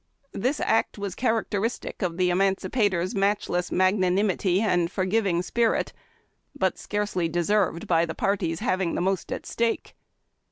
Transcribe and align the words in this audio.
This 0.33 0.59
act 0.59 0.97
was 0.97 1.13
characteristic 1.13 2.01
of 2.01 2.17
the 2.17 2.31
Emancipator's 2.31 3.13
matchless 3.13 3.71
magnanimity 3.71 4.59
and 4.59 4.91
forgiving 4.91 5.43
spirit, 5.43 5.93
but 6.55 6.79
scarcely 6.79 7.29
deserved 7.29 7.85
by 7.85 8.07
the 8.07 8.15
parties 8.15 8.61
having 8.61 8.95
most 8.95 9.31
at 9.31 9.45
stake. 9.45 9.95